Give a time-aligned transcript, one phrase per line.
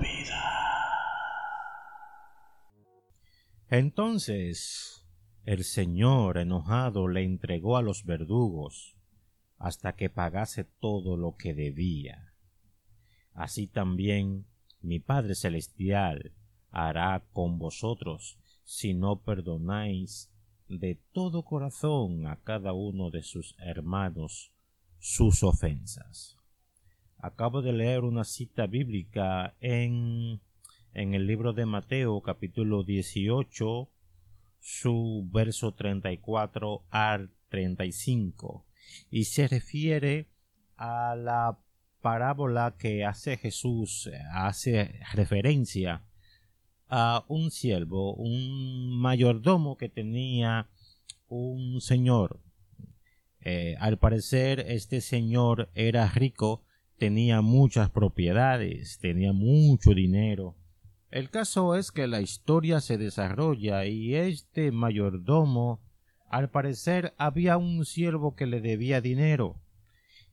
[0.00, 0.42] Vida.
[3.68, 5.06] Entonces
[5.44, 8.96] el Señor enojado le entregó a los verdugos
[9.58, 12.34] hasta que pagase todo lo que debía.
[13.34, 14.46] Así también
[14.80, 16.32] mi Padre Celestial
[16.70, 20.30] hará con vosotros si no perdonáis
[20.68, 24.52] de todo corazón a cada uno de sus hermanos
[24.98, 26.41] sus ofensas.
[27.22, 30.40] Acabo de leer una cita bíblica en,
[30.92, 33.88] en el libro de Mateo capítulo 18
[34.58, 38.66] su verso 34 al 35
[39.08, 40.30] y se refiere
[40.76, 41.60] a la
[42.00, 46.02] parábola que hace Jesús, hace referencia
[46.88, 50.70] a un siervo, un mayordomo que tenía
[51.28, 52.40] un señor.
[53.42, 56.64] Eh, al parecer este señor era rico,
[57.02, 60.54] tenía muchas propiedades, tenía mucho dinero.
[61.10, 65.80] El caso es que la historia se desarrolla y este mayordomo
[66.28, 69.60] al parecer había un siervo que le debía dinero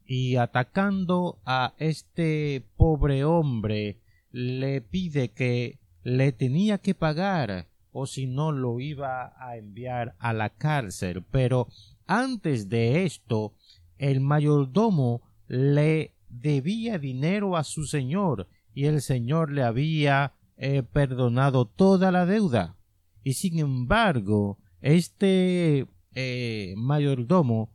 [0.06, 3.98] y atacando a este pobre hombre
[4.30, 10.34] le pide que le tenía que pagar o si no lo iba a enviar a
[10.34, 11.24] la cárcel.
[11.32, 11.68] Pero
[12.06, 13.56] antes de esto,
[13.98, 21.66] el mayordomo le debía dinero a su señor y el señor le había eh, perdonado
[21.66, 22.78] toda la deuda.
[23.24, 27.72] Y sin embargo, este eh, mayordomo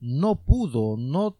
[0.00, 1.38] no pudo, no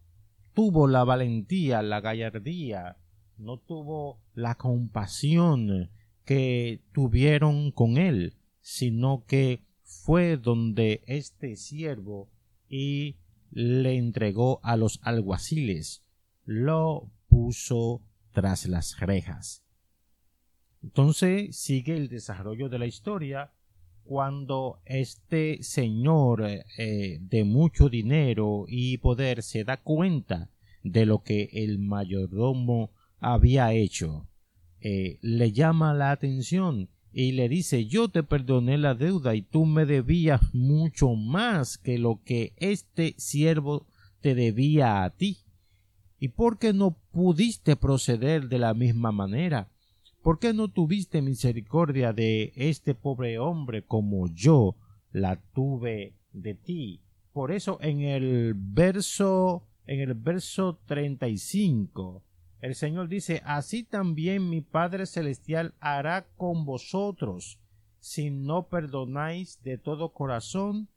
[0.53, 2.97] tuvo la valentía, la gallardía,
[3.37, 5.89] no tuvo la compasión
[6.25, 12.29] que tuvieron con él, sino que fue donde este siervo
[12.69, 13.17] y
[13.49, 16.03] le entregó a los alguaciles,
[16.45, 19.63] lo puso tras las rejas.
[20.83, 23.51] Entonces sigue el desarrollo de la historia
[24.03, 26.43] cuando este señor
[26.77, 30.49] eh, de mucho dinero y poder se da cuenta
[30.83, 34.27] de lo que el mayordomo había hecho
[34.79, 39.65] eh, le llama la atención y le dice yo te perdoné la deuda y tú
[39.65, 43.85] me debías mucho más que lo que este siervo
[44.21, 45.37] te debía a ti.
[46.23, 49.69] ¿Y por qué no pudiste proceder de la misma manera?
[50.21, 54.75] ¿Por qué no tuviste misericordia de este pobre hombre como yo
[55.11, 57.01] la tuve de ti?
[57.33, 62.21] Por eso en el verso en el verso 35
[62.59, 67.59] el Señor dice, así también mi Padre Celestial hará con vosotros
[67.99, 70.87] si no perdonáis de todo corazón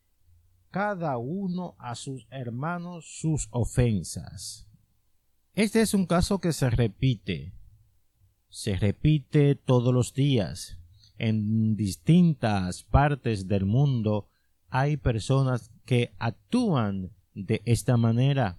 [0.70, 4.68] cada uno a sus hermanos sus ofensas.
[5.54, 7.52] Este es un caso que se repite,
[8.48, 10.78] se repite todos los días.
[11.16, 14.26] En distintas partes del mundo
[14.68, 18.58] hay personas que actúan de esta manera,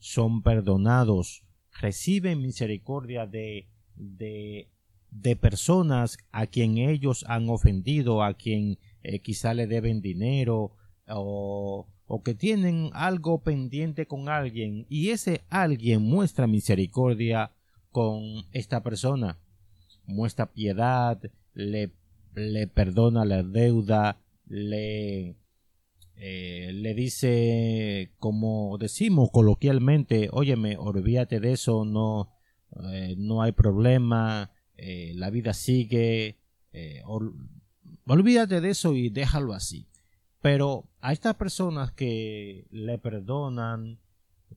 [0.00, 1.44] son perdonados,
[1.80, 9.68] reciben misericordia de, de, personas a quien ellos han ofendido, a quien eh, quizá le
[9.68, 10.72] deben dinero
[11.08, 17.52] o, o que tienen algo pendiente con alguien y ese alguien muestra misericordia
[17.90, 19.38] con esta persona,
[20.06, 21.20] muestra piedad,
[21.54, 21.92] le,
[22.34, 25.36] le perdona la deuda, le,
[26.16, 32.30] eh, le dice, como decimos coloquialmente, óyeme, olvídate de eso, no,
[32.92, 36.38] eh, no hay problema, eh, la vida sigue,
[38.06, 39.86] olvídate de eso y déjalo así.
[40.42, 43.98] Pero a estas personas que le perdonan,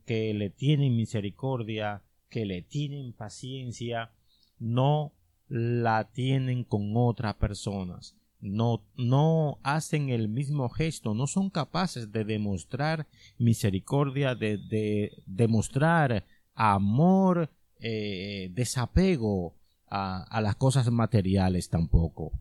[0.06, 4.12] que le tienen misericordia, que le tienen paciencia,
[4.60, 5.14] no
[5.48, 12.24] la tienen con otras personas no, no hacen el mismo gesto, no son capaces de
[12.24, 13.08] demostrar
[13.38, 19.56] misericordia, de, demostrar amor, eh, desapego
[19.90, 22.32] a, a las cosas materiales tampoco.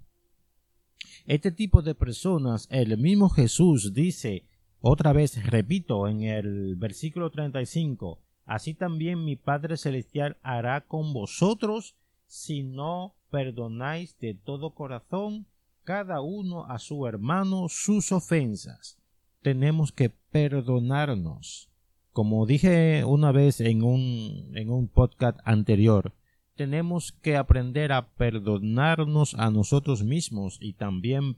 [1.27, 4.45] Este tipo de personas, el mismo Jesús dice,
[4.81, 11.97] otra vez repito en el versículo 35, así también mi Padre Celestial hará con vosotros
[12.27, 15.47] si no perdonáis de todo corazón
[15.85, 18.99] cada uno a su hermano sus ofensas.
[19.41, 21.71] Tenemos que perdonarnos.
[22.13, 26.13] Como dije una vez en un, en un podcast anterior,
[26.57, 31.37] tenemos que aprender a perdonarnos a nosotros mismos y también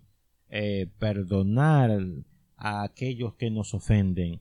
[0.48, 1.90] eh, perdonar
[2.56, 4.40] a aquellos que nos ofenden.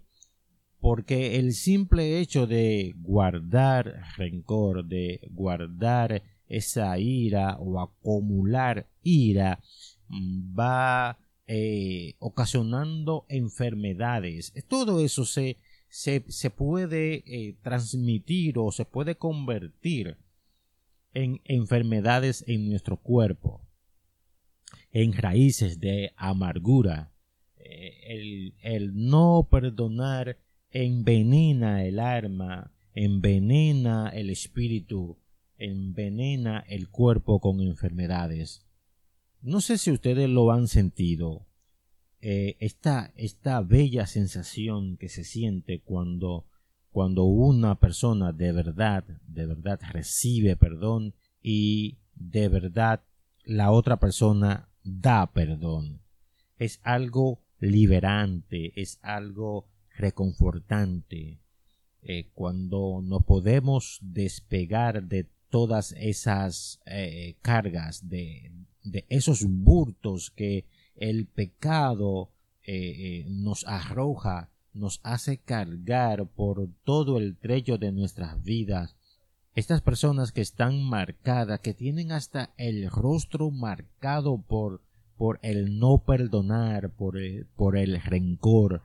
[0.79, 9.63] porque el simple hecho de guardar rencor, de guardar esa ira o acumular ira,
[10.09, 11.17] mm, va
[11.47, 14.53] eh, ocasionando enfermedades.
[14.67, 15.57] Todo eso se,
[15.89, 20.17] se, puede eh, transmitir o se puede convertir
[21.15, 23.65] en enfermedades en nuestro cuerpo,
[24.91, 27.11] en raíces de amargura.
[27.57, 30.37] Eh, el, no perdonar
[30.69, 35.17] envenena el alma, envenena el espíritu,
[35.57, 38.65] envenena el cuerpo con enfermedades.
[39.41, 41.47] No sé si ustedes lo han sentido,
[42.19, 46.45] eh, esta, esta bella sensación que se siente cuando
[46.95, 51.13] cuando una persona de verdad, de verdad recibe perdón
[51.43, 53.03] y de verdad
[53.43, 55.99] la otra persona da perdón.
[56.57, 61.41] Es algo liberante, es algo reconfortante.
[62.01, 68.53] Eh, cuando no podemos despegar de todas esas eh, cargas, de,
[69.09, 70.65] esos burtos que
[70.95, 72.31] el pecado
[72.63, 78.95] eh, nos arroja nos hace cargar por todo el trecho de nuestras vidas.
[79.55, 84.81] Estas personas que están marcadas, que tienen hasta el rostro marcado por,
[85.17, 88.81] por el no perdonar, por el, por el rencor.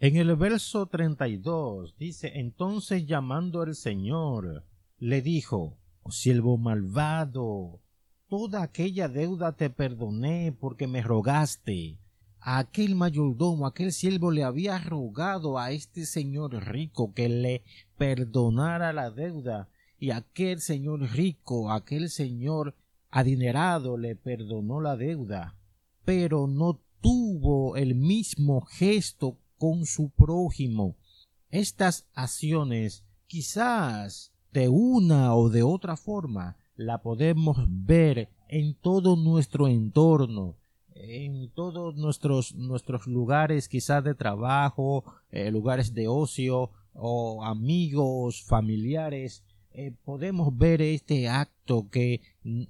[0.00, 4.64] En el verso 32 dice, entonces llamando al Señor,
[4.98, 7.80] le dijo, oh siervo malvado,
[8.28, 11.98] toda aquella deuda te perdoné porque me rogaste
[12.54, 17.64] aquel mayordomo, aquel siervo le había rogado a este señor rico que le
[17.98, 22.76] perdonara la deuda y aquel señor rico, aquel señor
[23.10, 25.56] adinerado le perdonó la deuda,
[26.04, 30.94] pero no tuvo el mismo gesto con su prójimo.
[31.50, 39.66] Estas acciones quizás de una o de otra forma la podemos ver en todo nuestro
[39.66, 40.54] entorno,
[40.98, 49.44] en todos nuestros, nuestros lugares quizás de trabajo, eh, lugares de ocio o amigos, familiares,
[49.72, 52.22] eh, podemos ver este acto que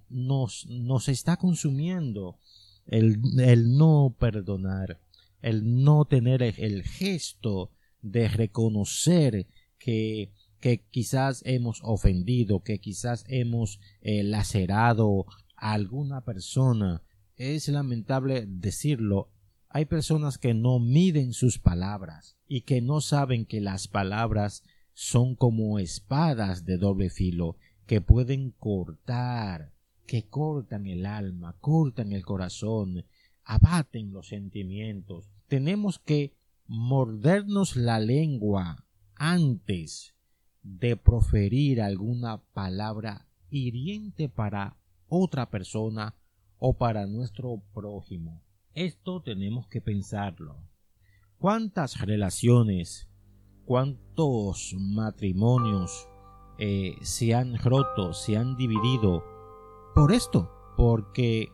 [0.09, 2.39] nos, nos está consumiendo,
[2.87, 5.01] el, el no perdonar,
[5.43, 7.71] el no tener el gesto
[8.03, 9.47] de reconocer
[9.79, 15.27] que que quizás hemos ofendido, que quizás hemos eh, lacerado
[15.57, 17.03] a alguna persona,
[17.37, 19.29] es lamentable decirlo,
[19.69, 24.63] hay personas que no miden sus palabras y que no saben que las palabras
[24.95, 27.57] son como espadas de doble filo
[27.87, 29.73] que pueden cortar,
[30.07, 33.05] que cortan el alma, cortan el corazón,
[33.45, 35.29] abaten los sentimientos.
[35.49, 36.33] Tenemos que
[36.67, 38.85] mordernos la lengua
[39.15, 40.15] antes
[40.63, 44.77] de proferir alguna palabra hiriente para
[45.09, 46.15] otra persona
[46.59, 48.43] o para nuestro prójimo.
[48.75, 50.57] Esto tenemos que pensarlo.
[51.39, 53.09] ¿Cuántas relaciones,
[53.65, 56.09] cuántos matrimonios
[56.59, 59.25] eh, se han roto, se han dividido
[59.95, 60.51] por esto?
[60.77, 61.49] Porque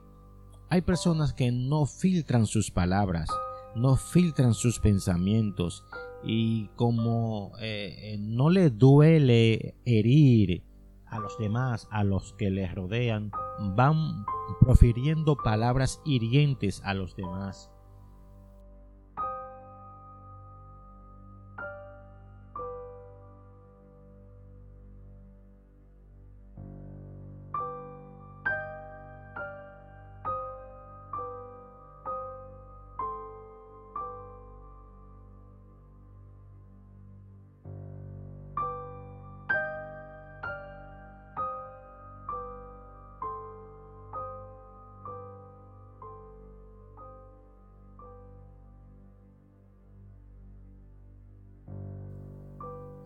[0.69, 3.29] hay personas que no filtran sus palabras,
[3.75, 5.85] no filtran sus pensamientos
[6.25, 10.65] y como eh, no les duele herir
[11.07, 14.25] a los demás, a los que les rodean, van
[14.61, 17.72] profiriendo palabras hirientes a los demás.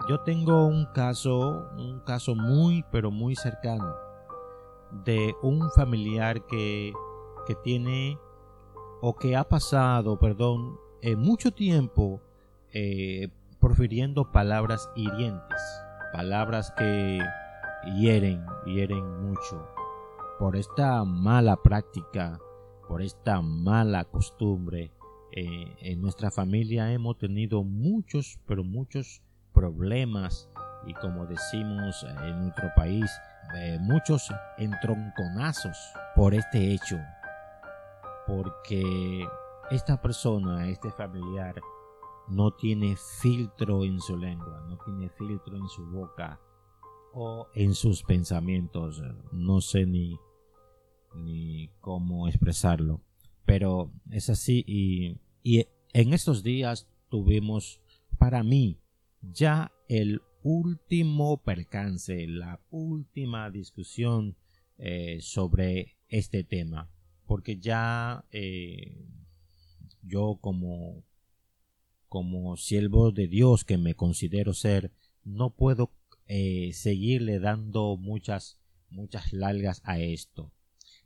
[0.08, 3.92] Yo tengo un caso, un caso muy, pero muy cercano
[5.04, 6.92] de un familiar que,
[7.44, 8.16] que tiene
[9.00, 12.20] o que ha pasado, perdón, eh, mucho tiempo
[12.72, 13.28] eh,
[13.60, 15.60] profiriendo palabras hirientes,
[16.12, 17.20] palabras que
[17.96, 19.66] hieren, hieren mucho.
[20.38, 22.38] Por esta mala práctica,
[22.86, 24.92] por esta mala costumbre,
[25.32, 29.22] eh, en nuestra familia hemos tenido muchos, pero muchos
[29.56, 30.50] problemas
[30.86, 33.10] y como decimos en nuestro país,
[33.56, 35.76] eh, muchos entronconazos
[36.14, 36.98] por este hecho.
[38.26, 39.26] Porque
[39.70, 41.54] esta persona, este familiar,
[42.28, 46.38] no tiene filtro en su lengua, no tiene filtro en su boca
[47.14, 49.02] o en sus pensamientos.
[49.32, 50.18] No sé ni,
[51.14, 53.00] ni cómo expresarlo,
[53.44, 57.80] pero es así y, y en estos días tuvimos
[58.18, 58.80] para mí
[59.32, 64.36] ya el último percance, la última discusión
[64.78, 66.90] eh, sobre este tema,
[67.26, 68.96] porque ya eh,
[70.02, 71.02] yo como
[72.08, 74.92] como siervo de Dios que me considero ser,
[75.24, 75.90] no puedo
[76.28, 80.52] eh, seguirle dando muchas muchas largas a esto,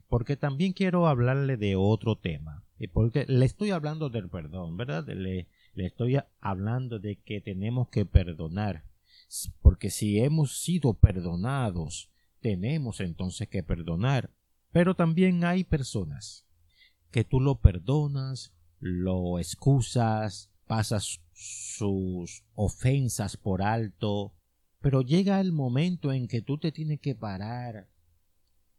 [0.07, 5.07] porque también quiero hablarle de otro tema, porque le estoy hablando del perdón, ¿verdad?
[5.07, 8.85] Le, le estoy hablando de que tenemos que perdonar,
[9.61, 12.09] porque si hemos sido perdonados,
[12.41, 14.31] tenemos entonces que perdonar.
[14.71, 16.45] Pero también hay personas
[17.11, 24.33] que tú lo perdonas, lo excusas, pasas sus ofensas por alto,
[24.79, 27.89] pero llega el momento en que tú te tienes que parar,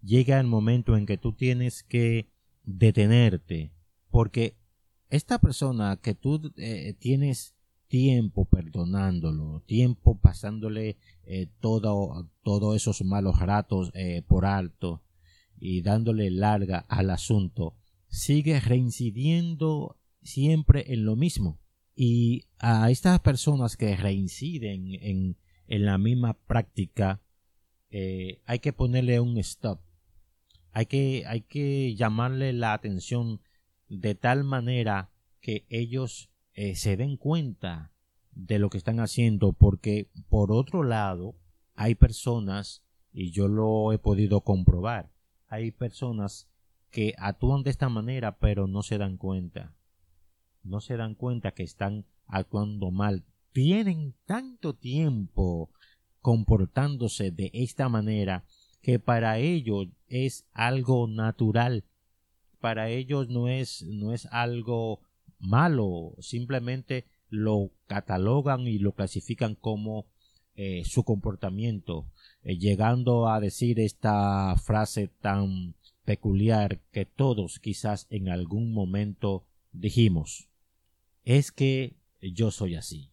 [0.02, 2.28] llega el momento en que tú tienes que
[2.64, 3.72] detenerte,
[4.12, 4.58] porque
[5.08, 7.54] esta persona que tú eh, tienes
[7.88, 15.02] tiempo perdonándolo, tiempo pasándole eh, todo, todos esos malos ratos eh, por alto
[15.58, 17.74] y dándole larga al asunto,
[18.08, 21.58] sigue reincidiendo siempre en lo mismo.
[21.94, 25.36] Y a estas personas que reinciden en,
[25.68, 27.20] en la misma práctica,
[28.46, 29.80] hay que ponerle un stop.
[30.72, 33.40] Hay que, hay que llamarle la atención
[34.00, 37.92] de tal manera que ellos eh, se den cuenta
[38.32, 41.34] de lo que están haciendo porque por otro lado
[41.74, 42.82] hay personas
[43.12, 45.12] y yo lo he podido comprobar
[45.52, 46.48] hay personas
[46.90, 49.74] que actúan de esta manera pero no se dan cuenta.
[50.62, 53.22] No se dan cuenta que están actuando mal.
[53.52, 55.68] Tienen tanto tiempo
[56.22, 58.46] comportándose de esta manera
[58.80, 61.84] que para ellos es algo natural
[62.62, 65.00] para ellos no es, no es algo
[65.40, 70.06] malo, simplemente lo catalogan y lo clasifican como
[70.54, 72.06] eh, su comportamiento,
[72.44, 80.48] eh, llegando a decir esta frase tan peculiar que todos quizás en algún momento dijimos,
[81.24, 83.10] es que yo soy así.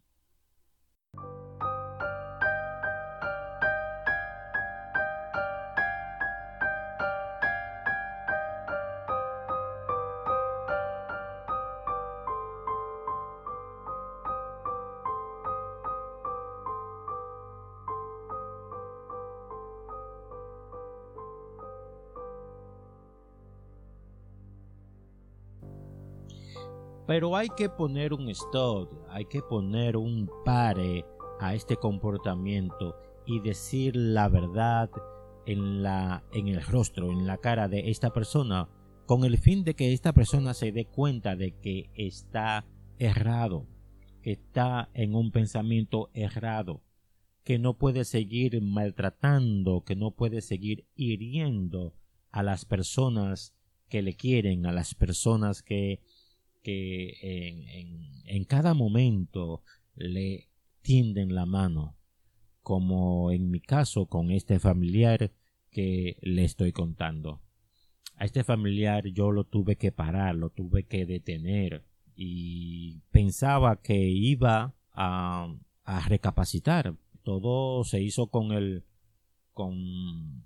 [27.09, 31.07] Pero hay que poner un stop, hay que poner un pare
[31.39, 34.91] a este comportamiento y decir la verdad
[35.47, 38.69] en la en el rostro, en la cara de esta persona,
[39.07, 42.67] con el fin de que esta persona se dé cuenta de que está
[42.99, 43.65] errado,
[44.21, 46.83] que está en un pensamiento errado,
[47.43, 51.95] que no puede seguir maltratando, que no puede seguir hiriendo
[52.29, 53.55] a las personas
[53.87, 56.01] que le quieren, a las personas que
[56.61, 59.63] que en, en, cada momento
[59.95, 60.49] le
[60.81, 61.95] tienden la mano,
[62.61, 65.31] como en mi caso con este familiar
[65.71, 67.41] que le estoy contando.
[68.15, 71.85] A este familiar yo lo tuve que parar, lo tuve que detener
[72.15, 76.95] y pensaba que iba a, a recapacitar.
[77.23, 78.83] Todo se hizo con el
[79.53, 80.43] con,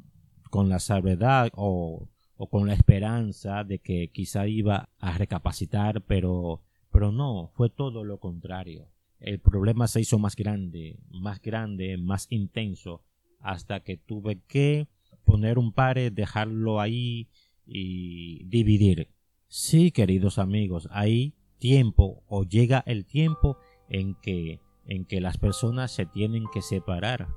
[0.50, 6.62] con la salvedad o o con la esperanza de que quizá iba a recapacitar, pero,
[6.92, 8.88] pero no, fue todo lo contrario.
[9.20, 13.02] El problema se hizo más grande, más grande, más intenso,
[13.40, 14.88] hasta que tuve que
[15.24, 17.28] poner un pare, dejarlo ahí
[17.66, 19.10] y dividir.
[19.48, 25.92] Sí, queridos amigos, hay tiempo o llega el tiempo en que en que las personas
[25.92, 27.28] se tienen que separar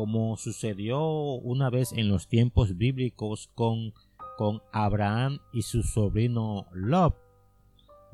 [0.00, 3.92] como sucedió una vez en los tiempos bíblicos con,
[4.38, 7.14] con Abraham y su sobrino Lot.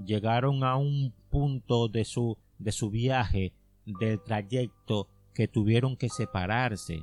[0.04, 3.52] Llegaron a un punto de su, de su viaje,
[3.84, 7.02] del trayecto, que tuvieron que separarse,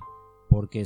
[0.50, 0.84] porque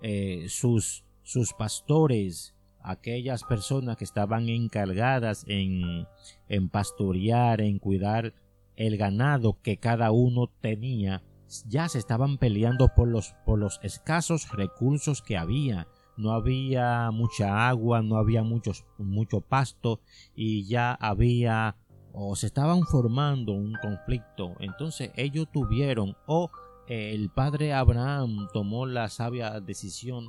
[0.00, 6.06] eh, sus, sus pastores, aquellas personas que estaban encargadas en,
[6.48, 8.32] en pastorear, en cuidar
[8.76, 11.24] el ganado que cada uno tenía,
[11.68, 15.86] ya se estaban peleando por los, por los escasos recursos que había.
[16.16, 20.00] No había mucha agua, no había muchos, mucho pasto
[20.34, 21.76] y ya había
[22.12, 24.54] o se estaban formando un conflicto.
[24.60, 26.50] Entonces ellos tuvieron o
[26.86, 30.28] el padre Abraham tomó la sabia decisión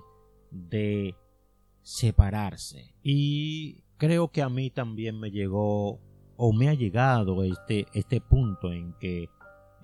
[0.51, 1.15] de
[1.81, 2.95] separarse.
[3.03, 5.99] Y creo que a mí también me llegó
[6.37, 9.29] o me ha llegado este, este punto en que,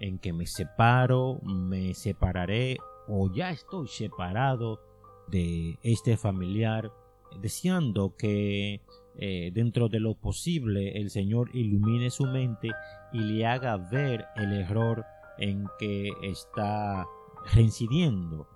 [0.02, 2.78] en que me separo, me separaré
[3.08, 4.82] o ya estoy separado
[5.28, 6.92] de este familiar,
[7.40, 8.82] deseando que
[9.18, 12.72] eh, dentro de lo posible el Señor ilumine su mente
[13.14, 15.06] y le haga ver el error
[15.38, 17.06] en que está
[17.54, 18.48] reincidiendo.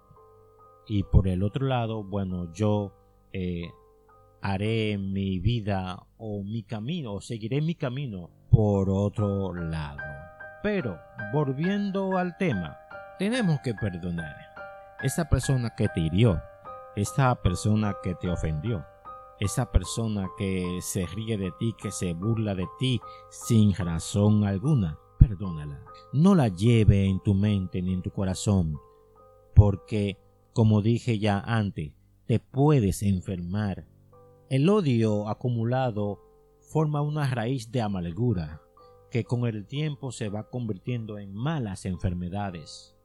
[0.87, 2.91] Y por el otro lado, bueno, yo
[3.33, 3.69] eh,
[4.41, 10.24] haré mi vida o mi camino, seguiré mi camino por otro lado.
[10.65, 10.99] Pero,
[11.31, 12.79] volviendo al tema,
[13.19, 14.35] tenemos que perdonar.
[15.03, 16.41] Esa persona que te hirió,
[16.95, 18.83] esa persona que te ofendió,
[19.39, 24.97] esa persona que se ríe de ti, que se burla de ti sin razón alguna,
[25.19, 25.79] perdónala.
[26.13, 28.79] No la lleve en tu mente ni en tu corazón,
[29.53, 30.17] porque,
[30.51, 31.93] como dije ya antes,
[32.25, 33.85] te puedes enfermar.
[34.49, 36.23] El odio acumulado
[36.59, 38.64] forma una raíz de amargura
[39.15, 42.97] que con el tiempo se va convirtiendo en malas enfermedades.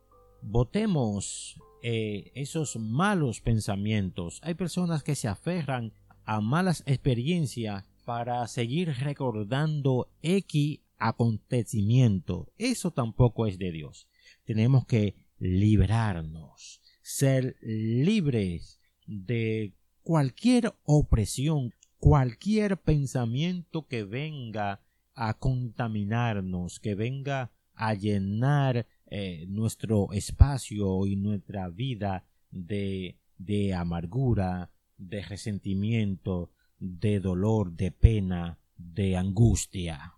[0.43, 4.41] Votemos eh, esos malos pensamientos.
[4.43, 5.93] Hay personas que se aferran
[6.25, 12.53] a malas experiencias para seguir recordando X acontecimiento.
[12.59, 14.09] Eso tampoco es de Dios.
[14.45, 24.81] Tenemos que liberarnos, ser libres de cualquier opresión, cualquier pensamiento que venga
[25.15, 34.71] a contaminarnos, que venga a llenar eh, nuestro espacio y nuestra vida de, de amargura,
[34.99, 40.15] de resentimiento, de dolor, de pena, de angustia.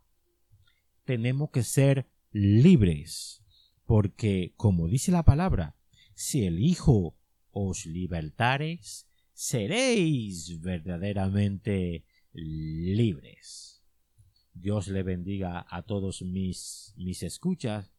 [1.04, 3.42] Tenemos que ser libres,
[3.86, 5.76] porque, como dice la palabra,
[6.14, 7.16] si el Hijo
[7.50, 13.71] os libertares, seréis verdaderamente libres.
[14.54, 17.92] Dios le bendiga a todos mis, mis escuchas.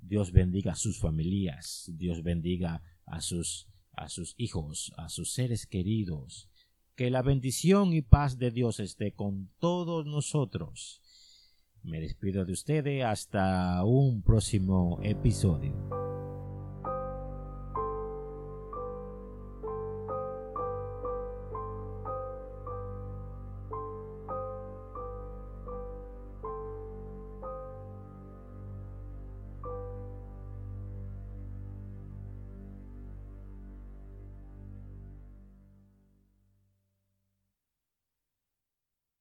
[0.00, 1.90] Dios bendiga a sus familias.
[1.94, 6.48] Dios bendiga a sus a sus hijos, a sus seres queridos.
[6.94, 11.00] Que la bendición y paz de Dios esté con todos nosotros.
[11.82, 16.01] Me despido de ustedes hasta un próximo episodio.